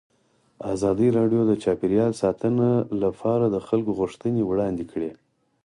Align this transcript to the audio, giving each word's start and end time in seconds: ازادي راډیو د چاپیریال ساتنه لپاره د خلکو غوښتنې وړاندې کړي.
ازادي 0.73 1.07
راډیو 1.17 1.41
د 1.49 1.53
چاپیریال 1.63 2.11
ساتنه 2.21 2.69
لپاره 3.03 3.45
د 3.49 3.57
خلکو 3.67 3.91
غوښتنې 3.99 4.41
وړاندې 4.45 4.83
کړي. 4.91 5.11